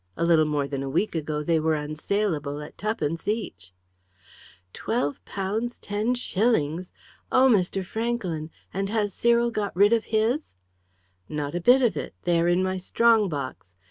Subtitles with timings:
[0.17, 3.71] A little more than a week ago they were unsaleable at twopence each."
[4.73, 6.91] "£12 10s.!
[7.31, 7.85] oh, Mr.
[7.85, 8.49] Franklyn!
[8.73, 10.55] And has Cyril got rid of his?"
[11.29, 12.15] "Not a bit of it.
[12.23, 13.75] They are in my strongbox.